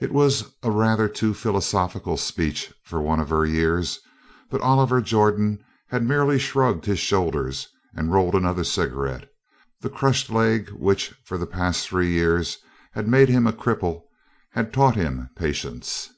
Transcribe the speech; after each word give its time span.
It 0.00 0.10
was 0.10 0.54
a 0.64 0.72
rather 0.72 1.08
too 1.08 1.32
philosophical 1.32 2.16
speech 2.16 2.72
for 2.82 3.00
one 3.00 3.20
of 3.20 3.28
her 3.28 3.46
years, 3.46 4.00
but 4.50 4.60
Oliver 4.60 5.00
Jordan 5.00 5.64
had 5.86 6.02
merely 6.04 6.36
shrugged 6.36 6.84
his 6.84 6.98
shoulders 6.98 7.68
and 7.94 8.12
rolled 8.12 8.34
another 8.34 8.64
cigarette; 8.64 9.30
the 9.80 9.88
crushed 9.88 10.30
leg 10.30 10.70
which, 10.70 11.14
for 11.24 11.38
the 11.38 11.46
past 11.46 11.86
three 11.86 12.10
years, 12.10 12.58
had 12.94 13.06
made 13.06 13.28
him 13.28 13.46
a 13.46 13.52
cripple, 13.52 14.02
had 14.50 14.72
taught 14.72 14.96
him 14.96 15.30
patience. 15.36 16.10